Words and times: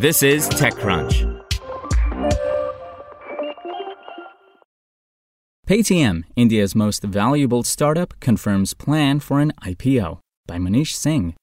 This 0.00 0.22
is 0.22 0.48
TechCrunch. 0.48 1.44
Paytm, 5.68 6.22
India's 6.36 6.74
most 6.74 7.02
valuable 7.02 7.62
startup, 7.64 8.18
confirms 8.18 8.72
plan 8.72 9.20
for 9.20 9.40
an 9.40 9.52
IPO 9.62 10.20
by 10.46 10.56
Manish 10.56 10.94
Singh. 10.94 11.34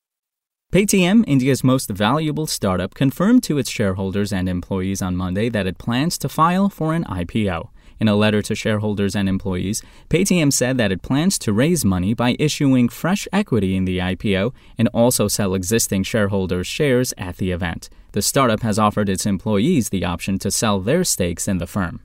Paytm, 0.73 1.23
India's 1.27 1.63
most 1.63 1.91
valuable 1.91 2.47
startup, 2.47 2.95
confirmed 2.95 3.43
to 3.43 3.59
its 3.59 3.69
shareholders 3.69 4.33
and 4.33 4.49
employees 4.49 5.03
on 5.03 5.15
Monday 5.15 5.49
that 5.49 5.67
it 5.67 5.77
plans 5.77 6.17
to 6.17 6.27
file 6.27 6.67
for 6.67 6.95
an 6.95 7.03
IPO. 7.03 7.69
In 7.99 8.07
a 8.07 8.15
letter 8.15 8.41
to 8.43 8.55
shareholders 8.55 9.15
and 9.15 9.27
employees, 9.27 9.81
Paytm 10.09 10.53
said 10.53 10.77
that 10.77 10.91
it 10.91 11.01
plans 11.01 11.39
to 11.39 11.53
raise 11.53 11.83
money 11.83 12.13
by 12.13 12.35
issuing 12.39 12.89
fresh 12.89 13.27
equity 13.33 13.75
in 13.75 13.85
the 13.85 13.97
IPO 13.97 14.53
and 14.77 14.87
also 14.93 15.27
sell 15.27 15.53
existing 15.53 16.03
shareholders' 16.03 16.67
shares 16.67 17.13
at 17.17 17.37
the 17.37 17.51
event. 17.51 17.89
The 18.11 18.21
startup 18.21 18.61
has 18.61 18.79
offered 18.79 19.09
its 19.09 19.25
employees 19.25 19.89
the 19.89 20.05
option 20.05 20.39
to 20.39 20.51
sell 20.51 20.79
their 20.79 21.03
stakes 21.03 21.47
in 21.47 21.57
the 21.57 21.67
firm. 21.67 22.01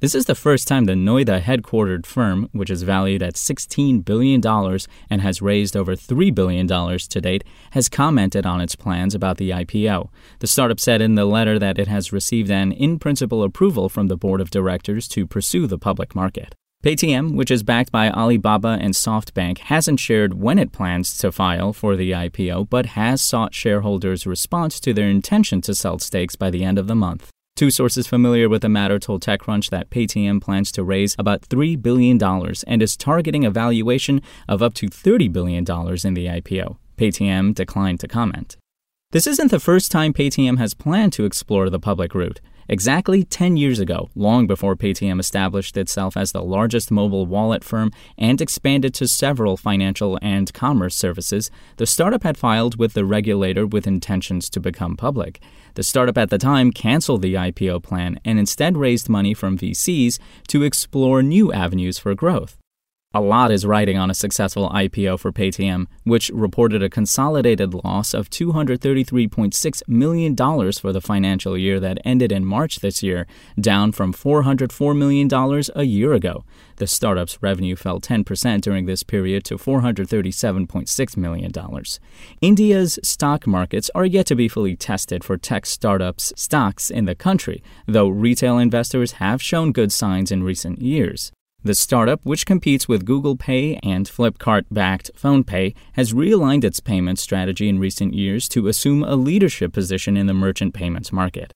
This 0.00 0.14
is 0.14 0.26
the 0.26 0.36
first 0.36 0.68
time 0.68 0.84
the 0.84 0.92
Noida 0.92 1.42
headquartered 1.42 2.06
firm, 2.06 2.48
which 2.52 2.70
is 2.70 2.84
valued 2.84 3.20
at 3.20 3.34
$16 3.34 4.04
billion 4.04 4.40
and 5.10 5.20
has 5.22 5.42
raised 5.42 5.76
over 5.76 5.96
$3 5.96 6.32
billion 6.32 6.68
to 6.68 7.20
date, 7.20 7.42
has 7.72 7.88
commented 7.88 8.46
on 8.46 8.60
its 8.60 8.76
plans 8.76 9.12
about 9.12 9.38
the 9.38 9.50
IPO. 9.50 10.08
The 10.38 10.46
startup 10.46 10.78
said 10.78 11.02
in 11.02 11.16
the 11.16 11.24
letter 11.24 11.58
that 11.58 11.80
it 11.80 11.88
has 11.88 12.12
received 12.12 12.48
an 12.48 12.70
in 12.70 13.00
principle 13.00 13.42
approval 13.42 13.88
from 13.88 14.06
the 14.06 14.16
board 14.16 14.40
of 14.40 14.50
directors 14.50 15.08
to 15.08 15.26
pursue 15.26 15.66
the 15.66 15.78
public 15.78 16.14
market. 16.14 16.54
Paytm, 16.84 17.34
which 17.34 17.50
is 17.50 17.64
backed 17.64 17.90
by 17.90 18.08
Alibaba 18.08 18.78
and 18.80 18.94
SoftBank, 18.94 19.58
hasn't 19.58 19.98
shared 19.98 20.34
when 20.34 20.60
it 20.60 20.70
plans 20.70 21.18
to 21.18 21.32
file 21.32 21.72
for 21.72 21.96
the 21.96 22.12
IPO, 22.12 22.70
but 22.70 22.86
has 22.86 23.20
sought 23.20 23.52
shareholders' 23.52 24.28
response 24.28 24.78
to 24.78 24.94
their 24.94 25.08
intention 25.08 25.60
to 25.62 25.74
sell 25.74 25.98
stakes 25.98 26.36
by 26.36 26.50
the 26.50 26.62
end 26.62 26.78
of 26.78 26.86
the 26.86 26.94
month. 26.94 27.32
Two 27.58 27.72
sources 27.72 28.06
familiar 28.06 28.48
with 28.48 28.62
the 28.62 28.68
matter 28.68 29.00
told 29.00 29.20
TechCrunch 29.20 29.70
that 29.70 29.90
Paytm 29.90 30.40
plans 30.40 30.70
to 30.70 30.84
raise 30.84 31.16
about 31.18 31.40
$3 31.40 31.82
billion 31.82 32.16
and 32.68 32.80
is 32.80 32.96
targeting 32.96 33.44
a 33.44 33.50
valuation 33.50 34.22
of 34.46 34.62
up 34.62 34.74
to 34.74 34.86
$30 34.86 35.32
billion 35.32 35.64
in 35.64 36.14
the 36.14 36.26
IPO. 36.26 36.76
Paytm 36.96 37.52
declined 37.56 37.98
to 37.98 38.06
comment. 38.06 38.56
This 39.10 39.26
isn't 39.26 39.50
the 39.50 39.58
first 39.58 39.90
time 39.90 40.12
Paytm 40.12 40.58
has 40.58 40.72
planned 40.72 41.12
to 41.14 41.24
explore 41.24 41.68
the 41.68 41.80
public 41.80 42.14
route. 42.14 42.40
Exactly 42.70 43.24
10 43.24 43.56
years 43.56 43.80
ago, 43.80 44.10
long 44.14 44.46
before 44.46 44.76
Paytm 44.76 45.18
established 45.18 45.78
itself 45.78 46.18
as 46.18 46.32
the 46.32 46.42
largest 46.42 46.90
mobile 46.90 47.24
wallet 47.24 47.64
firm 47.64 47.90
and 48.18 48.42
expanded 48.42 48.92
to 48.92 49.08
several 49.08 49.56
financial 49.56 50.18
and 50.20 50.52
commerce 50.52 50.94
services, 50.94 51.50
the 51.78 51.86
startup 51.86 52.24
had 52.24 52.36
filed 52.36 52.78
with 52.78 52.92
the 52.92 53.06
regulator 53.06 53.66
with 53.66 53.86
intentions 53.86 54.50
to 54.50 54.60
become 54.60 54.98
public. 54.98 55.40
The 55.76 55.82
startup 55.82 56.18
at 56.18 56.28
the 56.28 56.36
time 56.36 56.70
canceled 56.70 57.22
the 57.22 57.34
IPO 57.34 57.82
plan 57.84 58.20
and 58.22 58.38
instead 58.38 58.76
raised 58.76 59.08
money 59.08 59.32
from 59.32 59.56
VCs 59.56 60.18
to 60.48 60.62
explore 60.62 61.22
new 61.22 61.50
avenues 61.50 61.98
for 61.98 62.14
growth. 62.14 62.58
A 63.14 63.22
lot 63.22 63.50
is 63.50 63.64
riding 63.64 63.96
on 63.96 64.10
a 64.10 64.14
successful 64.14 64.68
IPO 64.68 65.18
for 65.18 65.32
Paytm, 65.32 65.86
which 66.04 66.28
reported 66.28 66.82
a 66.82 66.90
consolidated 66.90 67.72
loss 67.72 68.12
of 68.12 68.28
$233.6 68.28 69.82
million 69.88 70.36
for 70.72 70.92
the 70.92 71.00
financial 71.00 71.56
year 71.56 71.80
that 71.80 71.96
ended 72.04 72.30
in 72.30 72.44
March 72.44 72.80
this 72.80 73.02
year, 73.02 73.26
down 73.58 73.92
from 73.92 74.12
$404 74.12 74.94
million 74.94 75.62
a 75.74 75.84
year 75.84 76.12
ago. 76.12 76.44
The 76.76 76.86
startup's 76.86 77.38
revenue 77.40 77.76
fell 77.76 77.98
10% 77.98 78.60
during 78.60 78.84
this 78.84 79.02
period 79.02 79.42
to 79.44 79.56
$437.6 79.56 81.16
million. 81.16 81.50
India's 82.42 82.98
stock 83.02 83.46
markets 83.46 83.90
are 83.94 84.04
yet 84.04 84.26
to 84.26 84.36
be 84.36 84.48
fully 84.48 84.76
tested 84.76 85.24
for 85.24 85.38
tech 85.38 85.64
startups' 85.64 86.34
stocks 86.36 86.90
in 86.90 87.06
the 87.06 87.14
country, 87.14 87.62
though 87.86 88.08
retail 88.08 88.58
investors 88.58 89.12
have 89.12 89.40
shown 89.40 89.72
good 89.72 89.92
signs 89.92 90.30
in 90.30 90.44
recent 90.44 90.82
years. 90.82 91.32
The 91.64 91.74
startup, 91.74 92.20
which 92.24 92.46
competes 92.46 92.86
with 92.86 93.04
Google 93.04 93.36
Pay 93.36 93.80
and 93.82 94.06
Flipkart 94.06 94.66
backed 94.70 95.10
PhonePe, 95.20 95.74
has 95.94 96.12
realigned 96.12 96.62
its 96.62 96.78
payment 96.78 97.18
strategy 97.18 97.68
in 97.68 97.80
recent 97.80 98.14
years 98.14 98.48
to 98.50 98.68
assume 98.68 99.02
a 99.02 99.16
leadership 99.16 99.72
position 99.72 100.16
in 100.16 100.26
the 100.26 100.34
merchant 100.34 100.72
payments 100.72 101.12
market. 101.12 101.52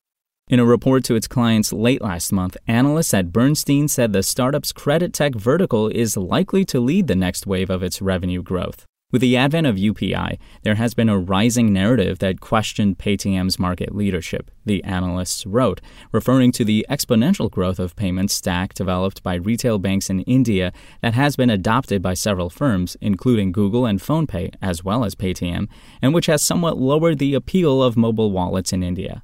In 0.48 0.58
a 0.58 0.64
report 0.64 1.04
to 1.04 1.14
its 1.14 1.28
clients 1.28 1.72
late 1.72 2.02
last 2.02 2.32
month, 2.32 2.56
analysts 2.66 3.14
at 3.14 3.32
Bernstein 3.32 3.86
said 3.86 4.12
the 4.12 4.24
startup's 4.24 4.72
credit 4.72 5.12
tech 5.12 5.36
vertical 5.36 5.86
is 5.86 6.16
likely 6.16 6.64
to 6.64 6.80
lead 6.80 7.06
the 7.06 7.14
next 7.14 7.46
wave 7.46 7.70
of 7.70 7.82
its 7.82 8.02
revenue 8.02 8.42
growth. 8.42 8.84
With 9.12 9.20
the 9.20 9.36
advent 9.36 9.66
of 9.66 9.76
UPI, 9.76 10.38
there 10.62 10.76
has 10.76 10.94
been 10.94 11.10
a 11.10 11.18
rising 11.18 11.70
narrative 11.70 12.18
that 12.20 12.40
questioned 12.40 12.96
Paytm's 12.96 13.58
market 13.58 13.94
leadership, 13.94 14.50
the 14.64 14.82
analysts 14.84 15.44
wrote, 15.44 15.82
referring 16.12 16.50
to 16.52 16.64
the 16.64 16.86
exponential 16.88 17.50
growth 17.50 17.78
of 17.78 17.94
payment 17.94 18.30
stack 18.30 18.72
developed 18.72 19.22
by 19.22 19.34
retail 19.34 19.78
banks 19.78 20.08
in 20.08 20.20
India 20.20 20.72
that 21.02 21.12
has 21.12 21.36
been 21.36 21.50
adopted 21.50 22.00
by 22.00 22.14
several 22.14 22.48
firms, 22.48 22.96
including 23.02 23.52
Google 23.52 23.84
and 23.84 24.00
PhonePe, 24.00 24.54
as 24.62 24.82
well 24.82 25.04
as 25.04 25.14
Paytm, 25.14 25.68
and 26.00 26.14
which 26.14 26.26
has 26.26 26.42
somewhat 26.42 26.78
lowered 26.78 27.18
the 27.18 27.34
appeal 27.34 27.82
of 27.82 27.98
mobile 27.98 28.32
wallets 28.32 28.72
in 28.72 28.82
India. 28.82 29.22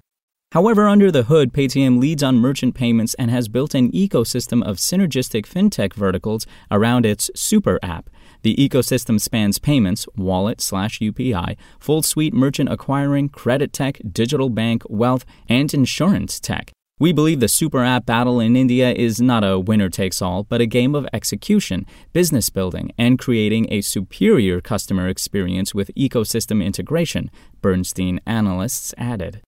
However, 0.52 0.88
under 0.88 1.10
the 1.10 1.24
hood, 1.24 1.52
Paytm 1.52 1.98
leads 1.98 2.22
on 2.22 2.36
merchant 2.36 2.74
payments 2.74 3.12
and 3.14 3.30
has 3.30 3.48
built 3.48 3.74
an 3.74 3.90
ecosystem 3.92 4.62
of 4.62 4.76
synergistic 4.76 5.46
fintech 5.46 5.92
verticals 5.92 6.46
around 6.70 7.04
its 7.04 7.30
Super 7.34 7.78
app, 7.82 8.08
the 8.48 8.56
ecosystem 8.56 9.20
spans 9.20 9.58
payments, 9.58 10.06
wallet 10.16 10.58
slash 10.58 11.00
UPI, 11.00 11.54
full 11.78 12.00
suite 12.00 12.32
merchant 12.32 12.72
acquiring, 12.72 13.28
credit 13.28 13.74
tech, 13.74 14.00
digital 14.10 14.48
bank, 14.48 14.82
wealth, 14.88 15.26
and 15.50 15.74
insurance 15.74 16.40
tech. 16.40 16.72
We 16.98 17.12
believe 17.12 17.40
the 17.40 17.48
super 17.48 17.84
app 17.84 18.06
battle 18.06 18.40
in 18.40 18.56
India 18.56 18.90
is 18.90 19.20
not 19.20 19.44
a 19.44 19.58
winner 19.58 19.90
takes 19.90 20.22
all, 20.22 20.44
but 20.44 20.62
a 20.62 20.66
game 20.66 20.94
of 20.94 21.06
execution, 21.12 21.84
business 22.14 22.48
building, 22.48 22.90
and 22.96 23.18
creating 23.18 23.66
a 23.70 23.82
superior 23.82 24.62
customer 24.62 25.08
experience 25.08 25.74
with 25.74 25.94
ecosystem 25.94 26.64
integration, 26.64 27.30
Bernstein 27.60 28.18
analysts 28.24 28.94
added. 28.96 29.42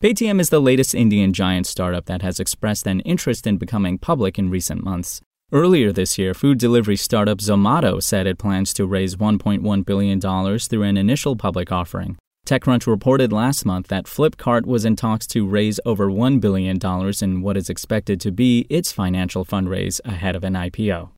Paytm 0.00 0.38
is 0.38 0.50
the 0.50 0.60
latest 0.60 0.94
Indian 0.94 1.32
giant 1.32 1.66
startup 1.66 2.06
that 2.06 2.22
has 2.22 2.38
expressed 2.38 2.86
an 2.86 3.00
interest 3.00 3.48
in 3.48 3.56
becoming 3.56 3.98
public 3.98 4.38
in 4.38 4.48
recent 4.48 4.84
months. 4.84 5.20
Earlier 5.54 5.92
this 5.92 6.18
year, 6.18 6.34
food 6.34 6.58
delivery 6.58 6.96
startup 6.96 7.38
Zomato 7.38 8.02
said 8.02 8.26
it 8.26 8.38
plans 8.38 8.74
to 8.74 8.86
raise 8.86 9.14
$1.1 9.14 9.86
billion 9.86 10.58
through 10.58 10.82
an 10.82 10.96
initial 10.96 11.36
public 11.36 11.70
offering. 11.70 12.18
TechCrunch 12.44 12.88
reported 12.88 13.32
last 13.32 13.64
month 13.64 13.86
that 13.86 14.06
Flipkart 14.06 14.66
was 14.66 14.84
in 14.84 14.96
talks 14.96 15.28
to 15.28 15.46
raise 15.46 15.78
over 15.86 16.08
$1 16.08 16.40
billion 16.40 16.76
in 17.22 17.40
what 17.40 17.56
is 17.56 17.70
expected 17.70 18.20
to 18.22 18.32
be 18.32 18.66
its 18.68 18.90
financial 18.90 19.44
fundraise 19.44 20.00
ahead 20.04 20.34
of 20.34 20.42
an 20.42 20.54
IPO. 20.54 21.10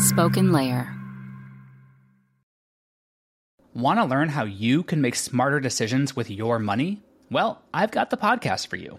Spoken 0.00 0.50
Layer. 0.50 0.92
Want 3.72 4.00
to 4.00 4.04
learn 4.04 4.30
how 4.30 4.42
you 4.46 4.82
can 4.82 5.00
make 5.00 5.14
smarter 5.14 5.60
decisions 5.60 6.16
with 6.16 6.28
your 6.28 6.58
money? 6.58 7.02
Well, 7.30 7.62
I've 7.72 7.92
got 7.92 8.10
the 8.10 8.16
podcast 8.16 8.66
for 8.66 8.74
you. 8.74 8.98